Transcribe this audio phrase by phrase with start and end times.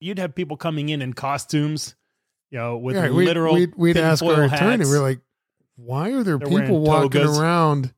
[0.00, 1.94] you'd have people coming in in costumes,
[2.50, 3.54] you know, with Yeah, we'd, literal.
[3.54, 4.90] we'd, we'd ask our tinfoil attorney, hats.
[4.90, 5.20] we're like,
[5.76, 7.38] why are there They're people walking togas.
[7.38, 7.94] around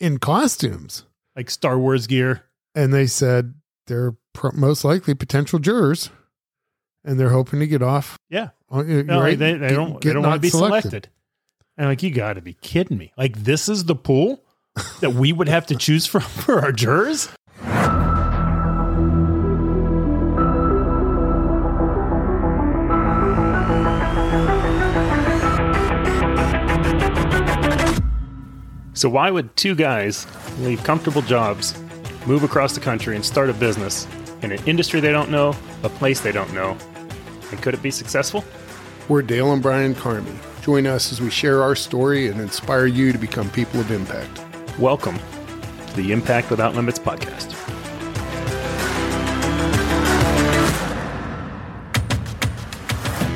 [0.00, 1.04] in costumes?
[1.36, 2.44] like Star Wars gear.
[2.76, 3.54] And they said
[3.88, 6.10] they're pro- most likely potential jurors,
[7.04, 8.18] and they're hoping to get off.
[8.30, 8.50] Yeah.
[8.70, 9.38] on- uh, No, right?
[9.38, 10.00] they, they Get- don't.
[10.00, 11.08] They don't want to be selected.
[11.76, 13.12] And like, you got to be kidding me!
[13.16, 14.44] Like, this is the pool
[15.00, 17.28] that we would have to choose from for our jurors.
[29.04, 30.26] So why would two guys
[30.60, 31.78] leave comfortable jobs,
[32.26, 34.08] move across the country, and start a business
[34.40, 36.74] in an industry they don't know, a place they don't know?
[37.50, 38.42] And could it be successful?
[39.10, 40.38] We're Dale and Brian Karmie.
[40.62, 44.40] Join us as we share our story and inspire you to become people of impact.
[44.78, 45.18] Welcome
[45.88, 47.73] to the Impact Without Limits podcast.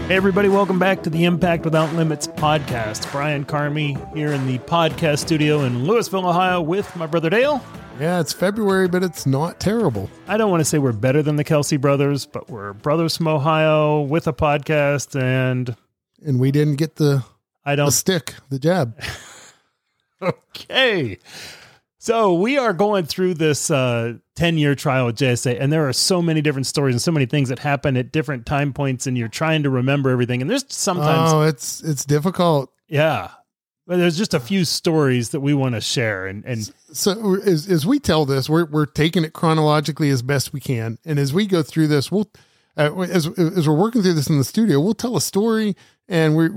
[0.08, 3.12] Hey, everybody, welcome back to the Impact Without Limits podcast.
[3.12, 7.62] Brian Karmie here in the podcast studio in Louisville, Ohio, with my brother Dale.
[8.00, 10.08] Yeah, it's February, but it's not terrible.
[10.26, 13.28] I don't want to say we're better than the Kelce brothers, but we're brothers from
[13.28, 15.76] Ohio with a podcast, and
[16.24, 17.22] And we didn't get the,
[17.66, 18.98] I don't the stick, the jab.
[20.20, 21.18] Okay.
[22.00, 25.92] So we are going through this uh, 10 year trial with JSA, and there are
[25.92, 29.18] so many different stories and so many things that happen at different time points, and
[29.18, 30.40] you're trying to remember everything.
[30.40, 32.72] And there's sometimes, Oh, it's it's difficult.
[32.86, 33.30] yeah,
[33.86, 36.26] but there's just a few stories that we want to share.
[36.26, 40.52] And, and So as, as we tell this, we're we're taking it chronologically as best
[40.52, 42.30] we can, and as we go through this, we'll
[42.76, 45.74] uh, as as we're working through this in the studio, we'll tell a story,
[46.08, 46.48] and we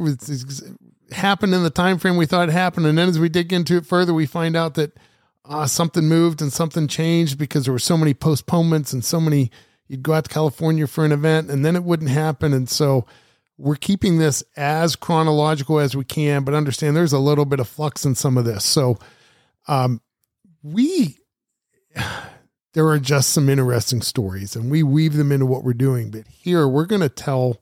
[1.14, 3.76] happened in the time frame we thought it happened, and then as we dig into
[3.78, 4.92] it further, we find out that
[5.46, 9.52] uh, something moved and something changed because there were so many postponements and so many.
[9.88, 13.06] You'd go out to California for an event, and then it wouldn't happen, and so
[13.58, 17.68] we're keeping this as chronological as we can, but understand there's a little bit of
[17.68, 18.66] flux in some of this.
[18.66, 18.98] So,
[19.68, 20.02] um,
[20.64, 21.18] we
[22.74, 26.10] there are just some interesting stories, and we weave them into what we're doing.
[26.12, 27.58] But here we're going to tell.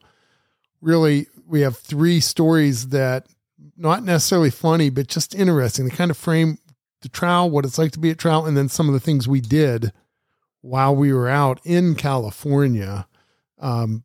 [0.82, 3.28] Really, we have three stories that
[3.76, 5.86] not necessarily funny, but just interesting.
[5.86, 6.60] They kind of frame
[7.02, 9.28] the trial, what it's like to be at trial, and then some of the things
[9.28, 9.92] we did
[10.62, 13.08] while we were out in California.
[13.60, 14.04] Um,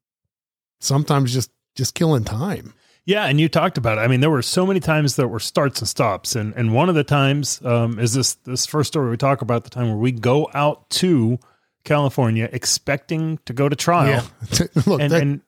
[0.80, 2.72] sometimes just just killing time.
[3.04, 4.00] yeah, and you talked about it.
[4.02, 6.36] I mean, there were so many times that were starts and stops.
[6.36, 9.64] And, and one of the times um, is this, this first story we talk about
[9.64, 11.38] the time where we go out to
[11.84, 14.24] California expecting to go to trial.
[14.86, 15.40] Look, and, that- and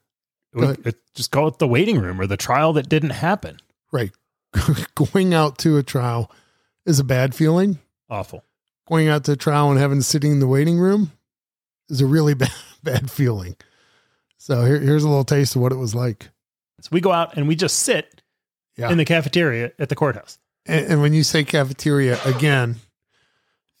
[0.53, 3.57] Go we, it- just call it the waiting room or the trial that didn't happen.
[3.91, 4.11] right,
[4.95, 6.29] going out to a trial
[6.87, 7.77] is a bad feeling.
[8.09, 8.43] Awful.
[8.87, 11.11] going out to trial and having sitting in the waiting room
[11.89, 13.55] is a really bad, bad feeling.
[14.37, 16.29] So here, here's a little taste of what it was like.
[16.81, 18.21] So we go out and we just sit
[18.77, 18.89] Yeah.
[18.91, 20.39] in the cafeteria at the courthouse.
[20.65, 22.75] And, and when you say cafeteria, again,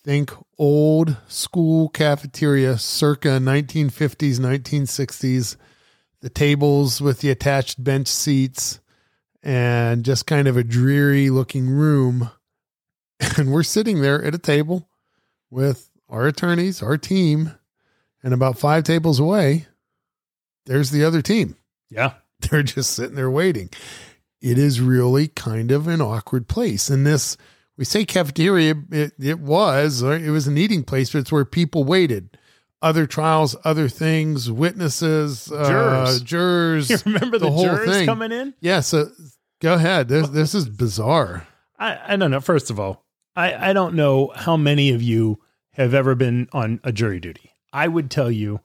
[0.03, 5.55] think old school cafeteria circa 1950s, 1960s,
[6.21, 8.79] the tables with the attached bench seats
[9.43, 12.31] and just kind of a dreary looking room.
[13.41, 14.89] And we're sitting there at a table
[15.51, 17.51] with our attorneys, our team,
[18.23, 19.67] and about five tables away,
[20.65, 21.55] there's the other team.
[21.89, 22.13] Yeah.
[22.39, 23.69] They're just sitting there waiting.
[24.41, 26.89] It is really kind of an awkward place.
[26.89, 27.37] And this,
[27.77, 31.45] we say cafeteria, it, it was, or it was an eating place, but it's where
[31.45, 32.37] people waited.
[32.81, 36.21] Other trials, other things, witnesses, uh, Jurors.
[36.21, 36.89] jurors.
[37.05, 38.05] You remember the, the whole jurors thing.
[38.07, 38.53] coming in?
[38.61, 38.79] Yeah.
[38.81, 39.09] So
[39.61, 40.07] go ahead.
[40.07, 41.47] This, this is bizarre.
[41.79, 42.41] I, I don't know.
[42.41, 43.06] First of all,
[43.37, 45.39] I, I don't know how many of you
[45.73, 47.51] have ever been on a jury duty.
[47.71, 48.61] I would tell you,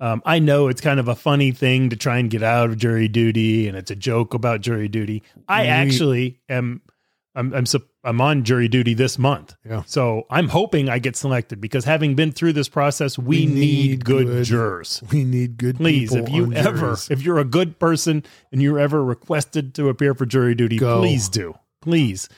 [0.00, 2.78] um, I know it's kind of a funny thing to try and get out of
[2.78, 5.22] jury duty, and it's a joke about jury duty.
[5.48, 6.80] I We- actually am,
[7.34, 7.64] I'm, I'm,
[8.04, 9.54] I'm on jury duty this month.
[9.68, 9.82] Yeah.
[9.84, 13.54] So I'm hoping I get selected because having been through this process, we, We need,
[13.54, 15.02] need good, good jurors.
[15.12, 19.04] We need good Please, if you ever, if you're a good person and you're ever
[19.04, 21.00] requested to appear for jury duty, Go.
[21.00, 21.54] please do.
[21.82, 22.30] Please.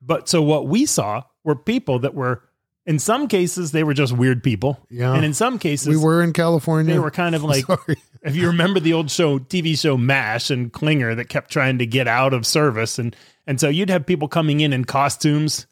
[0.00, 2.42] But so what we saw were people that were,
[2.86, 4.78] in some cases, they were just weird people.
[4.90, 5.12] Yeah.
[5.14, 6.94] And in some cases, we were in California.
[6.94, 7.64] they were kind of like,
[8.22, 11.86] if you remember the old show, TV show MASH and Klinger that kept trying to
[11.86, 12.98] get out of service.
[12.98, 13.14] And,
[13.46, 15.66] and so you'd have people coming in in costumes,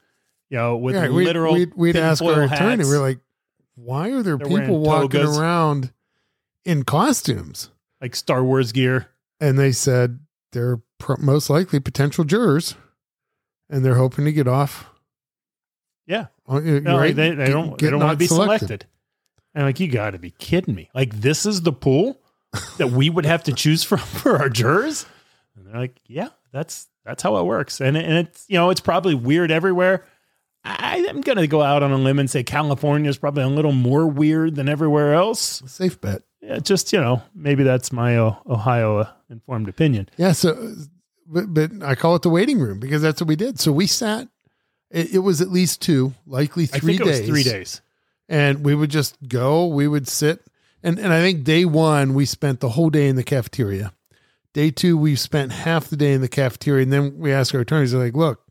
[0.51, 1.55] you know, with Yeah, we'd, literal.
[1.55, 3.19] we'd, we'd ask our tinfoil attorney, hats, we're like,
[3.77, 5.39] why are there They're people walking togas.
[5.39, 5.93] around
[6.65, 7.71] in costumes?
[8.01, 9.09] like Star Wars gear.
[9.41, 10.19] And they said
[10.53, 12.75] they're pro- most likely potential jurors
[13.71, 14.87] and they're hoping to get off.
[16.07, 16.27] Yeah.
[16.47, 17.15] Oh, No, right.
[17.15, 17.71] they, they don't.
[17.71, 18.87] get they don't want to be selected.
[19.55, 20.91] And like, you got to be kidding me!
[20.95, 22.21] Like, this is the pool
[22.79, 25.07] that we would have to choose from for our jurors?
[25.57, 27.81] And they're like, yeah, that's that's how it works.
[27.81, 30.05] And and it's you know it's probably weird everywhere.
[30.65, 33.49] I am going to go out on a limb and say California is probably a
[33.49, 35.63] little more weird than everywhere else.
[35.67, 36.23] Safe bet.
[36.43, 40.09] Yeah, just you know maybe that's my Ohio uh, informed opinion.
[40.19, 40.33] Yeah.
[40.33, 40.75] So,
[41.29, 43.59] but, but I call it the waiting room because that's what we did.
[43.59, 44.29] So we sat.
[44.91, 47.19] It, it was at least two, likely three I think days.
[47.19, 47.81] It was three days.
[48.29, 49.67] And we would just go.
[49.67, 50.45] We would sit,
[50.83, 53.93] and and I think day one we spent the whole day in the cafeteria.
[54.53, 57.61] Day two we spent half the day in the cafeteria, and then we asked our
[57.61, 58.43] attorneys, they're like, "Look,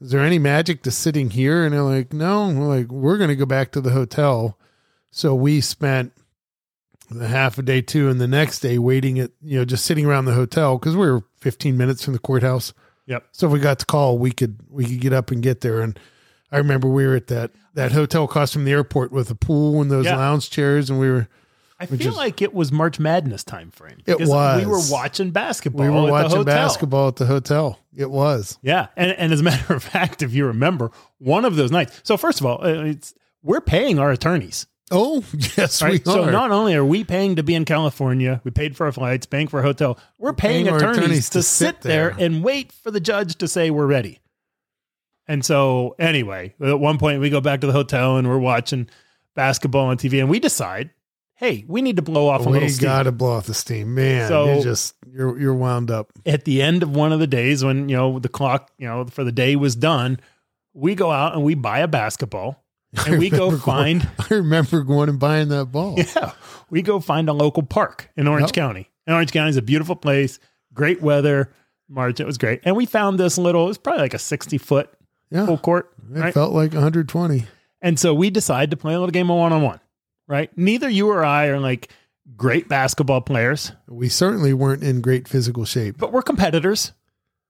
[0.00, 3.28] is there any magic to sitting here?" And they're like, "No." We're like, "We're going
[3.28, 4.58] to go back to the hotel."
[5.12, 6.12] So we spent
[7.10, 10.04] the half a day two and the next day waiting at you know just sitting
[10.06, 12.72] around the hotel because we were 15 minutes from the courthouse
[13.06, 13.24] Yep.
[13.32, 15.80] so if we got the call we could we could get up and get there
[15.80, 15.98] and
[16.50, 19.80] i remember we were at that that hotel across from the airport with a pool
[19.80, 20.16] and those Yeah.
[20.16, 21.28] lounge chairs and we were
[21.78, 23.98] I feel is- like it was March Madness time frame.
[24.06, 24.64] It was.
[24.64, 25.84] We were watching basketball.
[25.84, 29.74] we were watching basketball at the hotel it was Yeah, and and as a matter
[29.74, 32.00] of fact, if you remember, one of those nights.
[32.02, 33.12] So first of all, uh, it's
[33.42, 34.66] we're paying our attorneys.
[34.90, 35.24] Oh
[35.56, 35.92] yes Right.
[35.92, 38.92] we So not only are we paying to be in California, we paid for our
[38.92, 42.10] flights, paying for a hotel, we're paying, paying attorneys, attorneys to, sit there.
[42.10, 42.24] there.
[42.26, 44.20] and wait for the judge to say we're ready.
[45.28, 48.88] And so anyway, at one point we go back to the hotel and we're watching
[49.34, 50.90] basketball on TV and we decide,
[51.34, 52.86] hey, we need to blow off a we little steam.
[52.86, 56.44] got to blow off the steam man So- you're just you're you're wound up At
[56.44, 59.24] the end of one of the days when, you know, the clock, you know, for
[59.24, 60.20] the day was done,
[60.74, 62.62] we go out and we buy a basketball
[63.06, 66.32] and we go going- find i remember going and buying that ball Yeah.
[66.70, 68.52] We go find a local park in Orange Yep.
[68.54, 68.90] County.
[69.06, 70.40] And Orange County is a beautiful place,
[70.74, 71.52] great weather.
[71.88, 72.60] March, it was great.
[72.64, 74.90] And we found this little, it was probably like a 60 foot
[75.30, 75.92] yeah full court.
[76.12, 76.34] it Right.
[76.34, 77.46] felt like 120
[77.82, 79.78] And so we decide to play a little game of one on one,
[80.26, 80.50] right?
[80.58, 81.92] Neither you or I are like
[82.36, 86.92] great basketball players, we certainly weren't in great physical shape but we're competitors,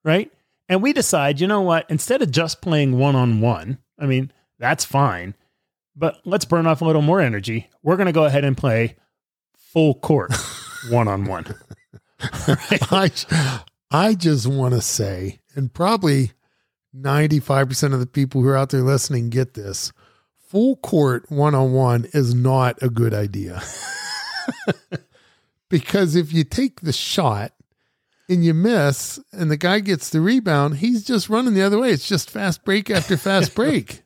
[0.05, 0.31] right?
[0.69, 1.87] And we decide, you know what?
[1.89, 5.35] Instead of just playing one on one, I mean, that's fine,
[5.95, 7.69] but let's burn off a little more energy.
[7.83, 8.97] We're going to go ahead and play
[9.57, 10.33] full court
[10.91, 11.55] one on one.
[12.21, 13.11] I
[13.91, 16.33] I just want to say, and probably
[16.97, 19.93] 95% of the people who are out there listening get this.
[20.49, 23.63] Full court one on one is not a good idea.
[25.69, 27.53] because if you take the shot
[28.29, 31.91] and you miss and the guy gets the rebound, he's just running the other way.
[31.91, 34.03] It's just fast break after fast break.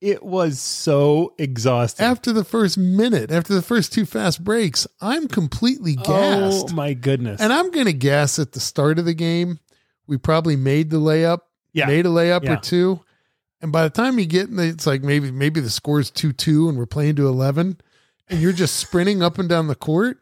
[0.00, 2.06] It was so exhausting.
[2.06, 6.68] after the first minute, after the first two fast breaks, I'm completely oh gassed.
[6.70, 7.40] Oh my goodness.
[7.40, 9.58] And I'm going to guess at the start of the game,
[10.06, 11.40] we probably made the layup,
[11.74, 11.86] yeah.
[11.86, 12.54] made a layup Yeah.
[12.54, 13.00] or two.
[13.60, 16.32] And by the time you get in, the, it's like maybe maybe the score's two
[16.32, 17.78] two, and we're playing to eleven,
[18.30, 20.18] and you're just sprinting up and down the court.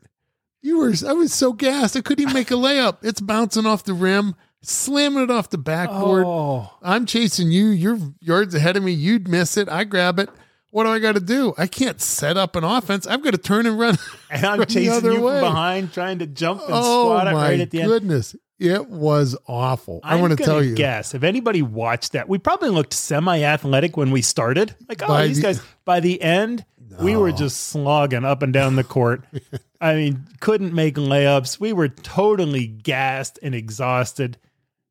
[0.61, 2.99] You were I was so gassed I couldn't even make a layup.
[3.03, 6.25] It's bouncing off the rim, slamming it off the backboard.
[6.27, 7.67] Oh, I'm chasing you.
[7.69, 8.93] You're yards ahead of me.
[8.93, 9.69] You'd miss it.
[9.69, 10.29] I grab it.
[10.71, 11.55] What do I got to do?
[11.57, 13.07] I can't set up an offense.
[13.07, 13.97] I've got to turn and run.
[14.31, 15.41] and I'm Run chasing you way.
[15.41, 17.89] from behind, trying to jump and oh squat it right at the end.
[17.89, 18.37] goodness.
[18.59, 20.01] It was awful.
[20.03, 20.75] I I'm want to tell you.
[20.75, 24.75] Guess if anybody watched that, we probably looked semi-athletic when we started.
[24.89, 25.63] Like, oh, By these the- guys.
[25.85, 26.65] By the end,
[27.01, 29.23] we were just slogging up and down the court.
[29.81, 31.61] I mean, couldn't make layups.
[31.61, 34.37] We were totally gassed and exhausted.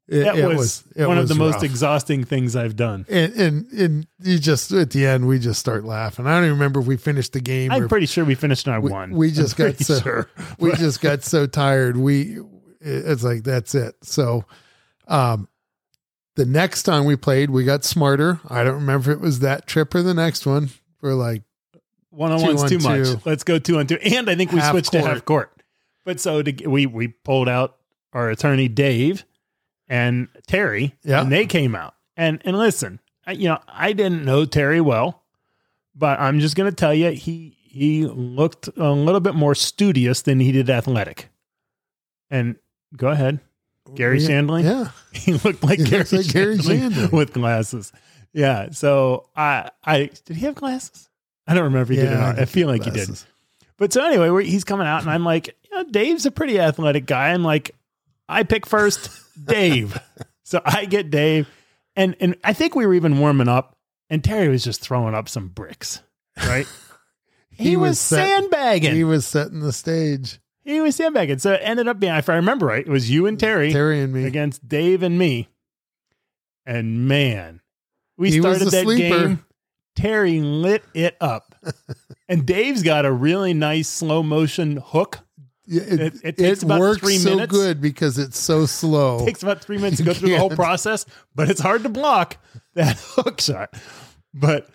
[0.07, 3.05] It, That it was, it one of was the most exhausting things I've done.
[3.09, 6.25] and, and and you just at the end we just start laughing.
[6.25, 7.71] I don't even remember if we finished the game.
[7.71, 9.11] I'm pretty sure we finished on our we, one.
[9.11, 10.29] we just I'm got so sure.
[10.59, 11.97] we just got so tired.
[11.97, 12.37] We
[12.79, 13.95] it's like that's it.
[14.03, 14.45] So,
[15.09, 15.49] um,
[16.35, 18.39] the next time we played, we got smarter.
[18.47, 20.69] I don't remember if it was that trip or the next one.
[21.01, 21.43] We're like,
[22.11, 23.07] One on one's too much.
[23.07, 23.21] two.
[23.25, 23.97] Let's go two on two.
[23.97, 25.51] And I think we Half switched to half court.
[26.05, 27.75] But so to, we we pulled out
[28.13, 29.25] our attorney Dave
[29.87, 31.21] and Terry, Yeah.
[31.21, 31.93] and they came out.
[32.15, 35.23] And and listen, I, you know, I didn't know Terry well,
[35.95, 40.21] but I'm just going to tell you, he he looked a little bit more studious
[40.23, 41.29] than he did athletic.
[42.29, 42.55] And
[42.95, 43.39] go ahead,
[43.95, 44.63] Garry yeah, Shandling.
[44.63, 47.91] Yeah, he looked like He Garry, like Garry Shandling with glasses.
[48.33, 48.69] Yeah.
[48.71, 51.09] So I, I did he have glasses?
[51.47, 52.39] I don't remember if he did or not.
[52.39, 53.09] I feel like he did.
[53.77, 57.05] But so anyway, he's coming out, and I'm like, you know, Dave's a pretty athletic
[57.05, 57.29] guy.
[57.29, 57.71] I'm like,
[58.29, 59.09] I pick first,
[59.43, 59.97] Dave.
[60.43, 61.47] so I get Dave,
[61.95, 63.77] and and I think we were even warming up,
[64.09, 66.01] and Terry was just throwing up some bricks,
[66.37, 66.67] right?
[67.49, 68.91] he, was, set- sandbagging.
[68.91, 70.39] He He, was setting the stage.
[70.63, 71.39] He was sandbagging.
[71.39, 74.01] So it ended up being, if I remember right, it was you and Terry, Terry
[74.01, 74.25] and me.
[74.25, 75.47] against Dave and me.
[76.65, 77.61] And man,
[78.17, 79.27] we He started that sleeper.
[79.27, 79.45] game.
[79.95, 81.55] Terry lit it up.
[82.29, 85.19] and Dave's got a really nice slow motion hook.
[85.67, 87.51] It, It- it it, about works three so minutes.
[87.51, 89.19] good because it's so slow.
[89.21, 91.05] It takes about three minutes to go through the whole process,
[91.35, 92.37] but it's hard to block
[92.75, 93.73] that hook shot.
[94.33, 94.69] But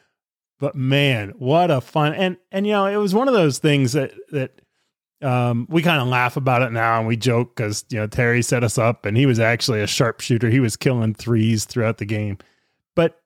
[0.60, 3.92] but man, what a fun and and you know it was one of those things
[3.92, 4.60] that that
[5.22, 8.42] um, we kind of laugh about it now and we joke because you know Terry
[8.42, 10.50] set us up and he was actually a sharpshooter.
[10.50, 12.38] He was killing threes throughout the game,
[12.96, 13.20] but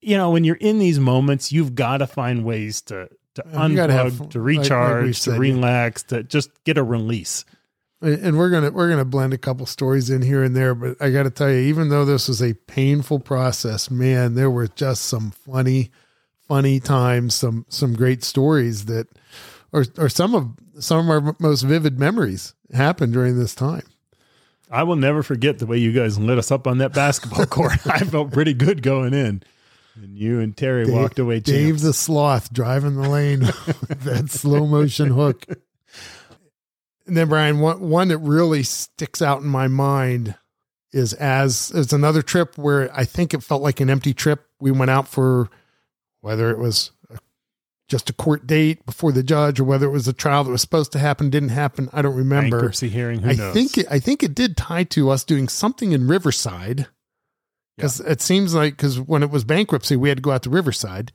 [0.00, 3.66] you know when you're in these moments, you've got to find ways to to Yeah,
[3.66, 5.38] you gotta have unplug, fun, to like- like we recharge, to said, yeah.
[5.38, 7.44] relax, to just get a release.
[8.02, 11.10] and we're gonna we're gonna blend a couple stories in here and there but i
[11.10, 15.30] gotta tell you even though this was a painful process man there were just some
[15.32, 15.90] funny
[16.48, 19.06] funny times some some great stories that
[19.70, 20.48] or or some of
[20.82, 23.82] some of our most vivid memories happened during this time
[24.70, 27.84] I will never forget the way you guys lit us up on that basketball court.
[27.86, 29.42] I felt pretty good going in.
[29.96, 34.30] And you and Terry Dave- walked away dave the sloth driving the lane with that
[34.30, 35.44] slow motion hook
[37.06, 40.36] and then brian one, one that really sticks out in my mind
[40.92, 44.46] is as it's another trip where I think it felt like an empty trip.
[44.60, 45.48] We went out for
[46.20, 46.90] whether it was
[47.88, 50.60] just a court date before the judge or whether it was a trial that was
[50.60, 51.88] supposed to happen didn't happen.
[51.92, 52.58] I don't remember.
[52.58, 53.54] Bankruptcy hearing, who I knows?
[53.54, 56.86] think it, I think it did tie to us doing something in Riverside
[57.76, 60.50] because it seems like because when it was bankruptcy we had to go out to
[60.50, 61.12] Riverside,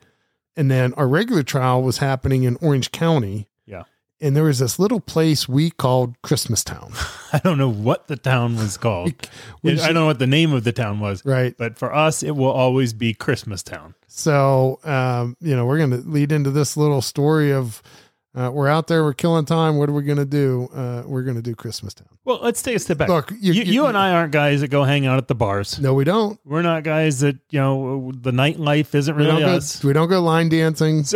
[0.55, 3.47] and then our regular trial was happening in Orange County.
[3.65, 3.83] Yeah.
[4.21, 6.93] and there was this little place we called Christmas Town.
[7.33, 9.13] I don't know what the town was called.
[9.63, 11.25] I don't know what the name of the town was.
[11.25, 11.55] Right.
[11.57, 13.95] But for us, it will always be Christmas Town.
[14.07, 17.81] So, um, you know, we're going to lead into this little story of
[18.35, 19.77] uh, we're out there, we're killing time.
[19.77, 20.67] What are we going to do?
[20.73, 22.07] Uh, we're going to do Christmas Town.
[22.25, 23.07] Well, let's take a step back.
[23.09, 25.35] Look, you- you, you, you- and I aren't guys that go hang out at the
[25.35, 25.79] bars.
[25.79, 26.39] No, we don't.
[26.43, 29.79] We're not guys that, you know, the nightlife isn't We really us.
[29.81, 31.03] go, we don't go line dancing.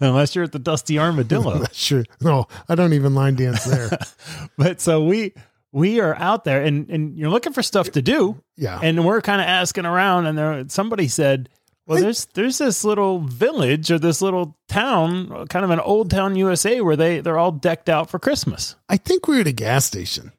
[0.00, 1.64] unless you're at the Dusty Armadillo.
[1.72, 2.04] sure.
[2.20, 3.90] No, I don't even line dance there.
[4.58, 5.32] but so we
[5.72, 8.42] we are out there and and you're looking for stuff to do.
[8.56, 8.78] Yeah.
[8.82, 11.48] And we're kind of asking around and there somebody said,
[11.88, 16.36] "Well, there's there's this little village or this little town, kind of an old town
[16.36, 19.84] USA where they they're all decked out for Christmas." I think we're at a gas
[19.86, 20.32] station.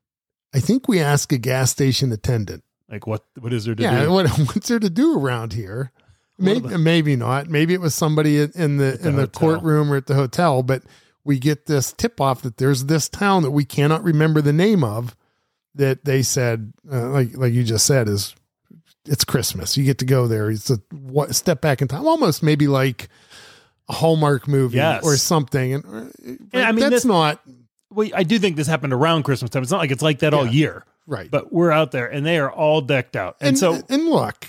[0.53, 2.63] I think we ask a gas station attendant.
[2.89, 4.11] Like what what is there to Yeah, do?
[4.11, 5.91] what, what's there to do around here?
[6.41, 7.49] Maybe, maybe not.
[7.49, 9.39] Maybe it was somebody in in the, the in the hotel.
[9.51, 10.63] courtroom or at the hotel.
[10.63, 10.83] But
[11.25, 14.83] we get this tip off that there's this town that we cannot remember the name
[14.83, 15.15] of.
[15.75, 18.33] That they said, uh, like like you just said, is
[19.05, 19.77] it's Christmas.
[19.77, 20.49] You get to go there.
[20.49, 23.09] It's a what, step back in time, almost maybe like
[23.87, 25.03] a Hallmark movie Yes.
[25.03, 25.73] or something.
[25.73, 27.41] And uh, Yeah, I mean, that's this- not
[27.91, 29.63] Well, I do think this happened around Christmas time.
[29.63, 30.83] It's not like it's like that all year.
[31.07, 31.29] right.
[31.31, 33.37] But we're out there and they are all decked out.
[33.41, 34.45] And, so and look,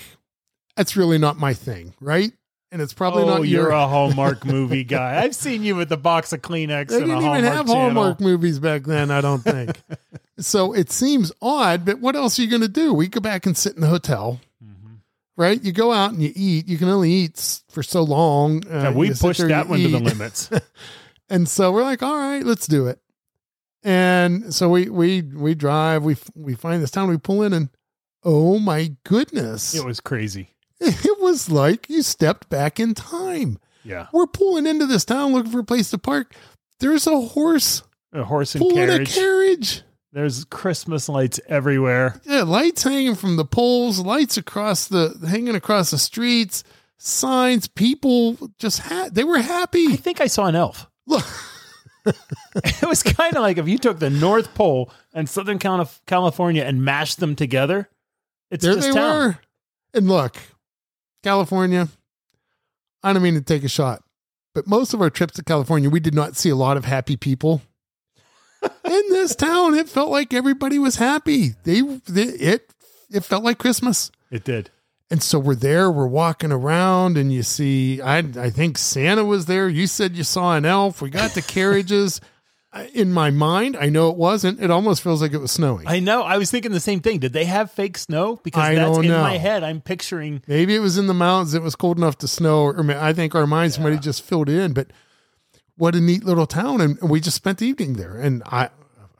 [0.76, 2.32] that's really not my thing, right?
[2.72, 5.22] And it's probably oh, not you're your a Hallmark movie guy.
[5.22, 7.80] I've seen you with the box of Kleenex They and didn't Hallmark even have channel.
[7.80, 9.70] Hallmark movies back then, I don't think.
[10.40, 12.92] so it seems odd, but what else are you going to do?
[12.94, 14.98] We go back and sit in the hotel, Mhm.
[15.36, 15.62] right?
[15.62, 16.68] You go out and you eat.
[16.68, 18.64] You can only eat for so long.
[18.66, 20.50] Uh, Yeah, we pushed that one to the limits.
[21.32, 22.98] And so we're like, all right, let's do it.
[23.82, 26.02] And so we we we drive.
[26.02, 27.08] We we find this town.
[27.08, 27.68] We pull in, and
[28.24, 30.50] oh my goodness, It was crazy.
[30.80, 33.58] it was like you stepped back in time.
[33.84, 34.08] Yeah.
[34.12, 36.34] We're pulling into this town looking for a place to park.
[36.80, 37.82] There's a horse
[38.12, 39.10] A horse and pulling carriage.
[39.16, 39.82] a carriage.
[40.12, 42.20] There's Christmas lights everywhere.
[42.24, 46.64] Yeah, lights hanging from the poles, lights across the hanging across the streets,
[46.98, 47.68] signs.
[47.68, 49.86] People just had they were happy.
[49.88, 50.88] I think I saw an elf.
[51.06, 51.24] Look,
[52.54, 56.62] It was kind of like if you took the North Pole and Southern Calif- California
[56.64, 57.88] and mashed them together.
[58.50, 59.18] It's there they town.
[59.18, 59.38] were.
[59.94, 60.36] And look,
[61.22, 61.88] California.
[63.02, 64.02] I don't mean to take a shot,
[64.54, 67.16] but most of our trips to California, we did not see a lot of happy
[67.16, 67.62] people.
[69.20, 71.50] This town, it felt like everybody was happy.
[71.64, 72.72] They, they it
[73.10, 74.10] it felt like Christmas.
[74.30, 74.70] It did.
[75.10, 79.44] And so we're there, we're walking around, and you see, I, I think Santa was
[79.44, 79.68] there.
[79.68, 81.02] You said you saw an elf.
[81.02, 82.22] We got the carriages.
[82.94, 84.62] In my mind, I know it wasn't.
[84.62, 85.86] It almost feels like it was snowing.
[85.86, 86.22] I know.
[86.22, 87.18] I was thinking the same thing.
[87.18, 88.36] Did they have fake snow?
[88.42, 89.20] Because I that's in know.
[89.20, 89.64] my head.
[89.64, 90.42] I'm picturing.
[90.46, 91.52] Maybe it was in the mountains.
[91.52, 92.62] It was cold enough to snow.
[92.62, 94.72] Or I think our minds might have just filled in.
[94.72, 94.92] But
[95.76, 98.14] what a neat little town, and we just spent the evening there.
[98.16, 98.68] And I,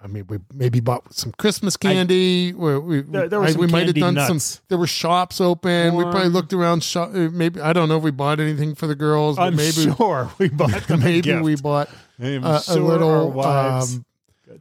[0.02, 2.54] I mean, we maybe bought some Christmas candy.
[2.54, 4.44] we, we, There- there I- we might have done nuts.
[4.44, 4.62] some.
[4.68, 5.94] There were shops open.
[5.94, 6.82] We probably looked around.
[6.82, 9.38] Shop, uh, maybe I don't know if we bought anything for the girls.
[9.38, 11.90] I'm maybe sure we bought maybe we bought
[12.20, 14.04] uh, sure a little um,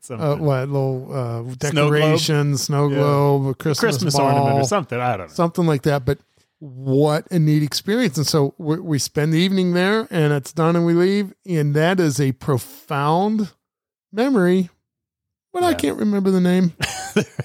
[0.10, 1.10] uh, what little
[1.50, 5.00] uh, decoration, snow globe, a Christmas, Christmas ball, ornament or something.
[5.00, 5.34] I don't know.
[5.34, 6.06] something like that.
[6.06, 6.20] But
[6.60, 8.18] what a neat experience!
[8.18, 11.74] And so we, we spend the evening there, and it's done, and we leave, and
[11.76, 13.52] that is a profound
[14.12, 14.70] memory,
[15.52, 16.74] but I can't remember the name.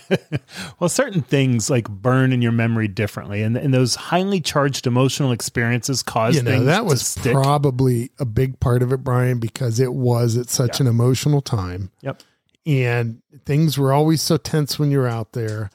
[0.78, 5.32] well, certain things like burn in your memory differently, and, and those highly charged emotional
[5.32, 9.94] experiences cause you know, that was probably a big part of it, Brian, because it
[9.94, 10.84] was at such Yeah.
[10.84, 11.90] an emotional time.
[12.02, 12.22] Yep.
[12.66, 15.70] And things were always so tense when you're out there.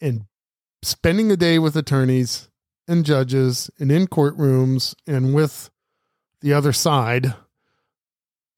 [0.00, 0.26] And
[0.82, 2.48] spending a day with attorneys
[2.86, 5.70] and judges and in courtrooms and with
[6.42, 7.34] the other side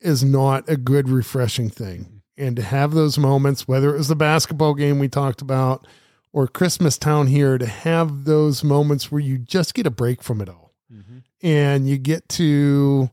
[0.00, 2.17] is not a good, refreshing thing.
[2.38, 5.87] And to have those moments, whether it was the basketball game we talked about
[6.33, 10.40] or Christmas Town here, to have those moments where you just get a break from
[10.40, 11.23] it all Mhm.
[11.42, 13.11] and you get to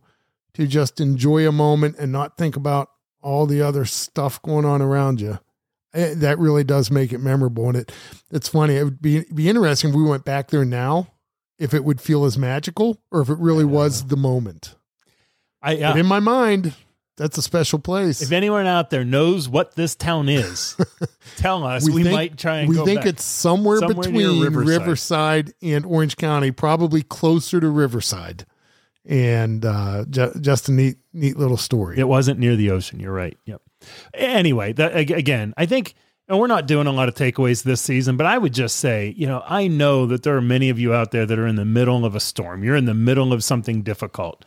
[0.54, 2.90] to just enjoy a moment and not think about
[3.22, 5.40] all the other stuff going on around you.
[5.94, 7.92] Eh, That really does make it memorable, and it
[8.32, 8.76] it's funny.
[8.76, 11.08] It would be be interesting if we went back there now,
[11.58, 14.76] if it would feel as magical or if it really was the moment.
[15.62, 15.92] I, yeah.
[15.94, 16.74] But in my mind,
[17.18, 18.22] that's a special place.
[18.22, 20.76] If anyone out there knows what this town is,
[21.38, 21.90] tell us.
[21.90, 23.08] We, think- might try and we think back.
[23.08, 24.68] it's somewhere, Somewhere between Riverside.
[24.82, 25.54] Riverside.
[25.62, 28.46] and Orange County, probably closer to Riverside.
[29.08, 32.00] And uh, ju- just a neat, neat little story.
[32.00, 33.00] It wasn't near the ocean.
[33.00, 33.38] You're right.
[33.46, 33.62] Yep.
[34.16, 35.94] Anyway, that, again, I think,
[36.28, 39.14] and we're not doing a lot of takeaways this season, but I would just say,
[39.16, 41.56] you know, I know that there are many of you out there that are in
[41.56, 42.64] the middle of a storm.
[42.64, 44.44] You're in the middle of something difficult.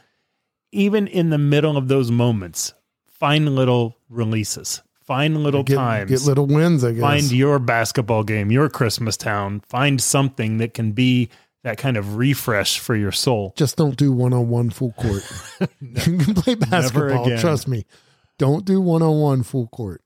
[0.72, 2.74] Even in the middle of those moments,
[3.06, 7.00] find little releases, find little get, times, get little wins, I guess.
[7.00, 11.30] find your basketball game, your Christmas town, find something that can be
[11.64, 13.52] that kind of refresh for your soul.
[13.56, 15.22] Just don't do one on one full court.
[15.80, 17.38] You can play basketball.
[17.38, 17.84] Trust me.
[18.38, 20.02] Don't do one on one full court.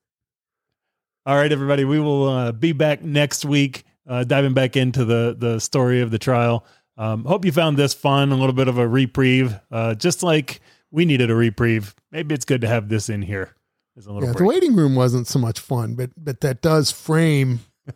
[1.26, 1.84] All right, everybody.
[1.84, 6.10] We will uh, be back next week, uh, diving back into the the story of
[6.10, 6.66] the trial.
[6.96, 9.58] Um, hope you found this fun, a little bit of a reprieve.
[9.70, 13.54] Uh, just like we needed a reprieve, maybe it's good to have this in here
[13.96, 16.90] as a little Yeah, the waiting room wasn't so much fun, but but that does
[16.90, 17.60] frame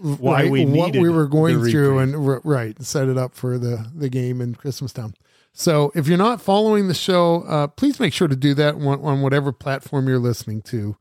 [0.00, 3.90] Why right, we what we were going through and right set it up for the
[3.94, 5.14] the game in Christmas Town.
[5.52, 8.86] So if you're not following the show, uh, please make sure to do that on,
[8.86, 10.96] on whatever platform you're listening to.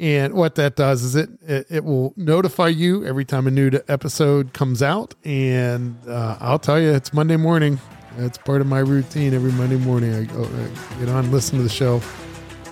[0.00, 3.70] And what that does is it, it it will notify you every time a new
[3.88, 5.14] episode comes out.
[5.24, 7.80] And uh, I'll tell you, it's Monday morning.
[8.16, 10.14] It's part of my routine every Monday morning.
[10.14, 12.00] I go I get on, listen to the show.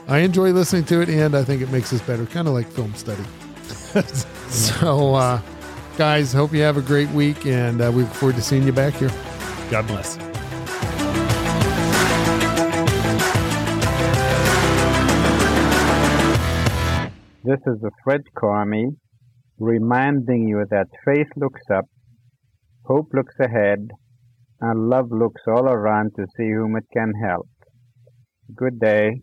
[0.09, 2.69] I enjoy listening to it, and I think it makes us better, kind of like
[2.69, 3.25] film study.
[4.49, 5.41] so, uh,
[5.97, 8.73] guys, hope you have a great week, and uh, we look forward to seeing you
[8.73, 9.11] back here.
[9.71, 10.26] God bless.
[17.47, 18.97] This is the Fred Karmie
[19.61, 21.85] reminding you that faith looks up,
[22.87, 23.87] hope looks ahead,
[24.61, 27.47] and love looks all around to see whom it can help.
[28.53, 29.21] Good day.